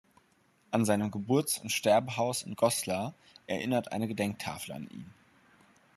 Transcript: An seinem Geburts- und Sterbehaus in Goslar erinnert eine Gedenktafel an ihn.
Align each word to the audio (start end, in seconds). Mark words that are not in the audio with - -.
An 0.71 0.83
seinem 0.83 1.11
Geburts- 1.11 1.59
und 1.59 1.71
Sterbehaus 1.71 2.41
in 2.41 2.55
Goslar 2.55 3.13
erinnert 3.45 3.91
eine 3.91 4.07
Gedenktafel 4.07 4.71
an 4.71 4.87
ihn. 4.89 5.13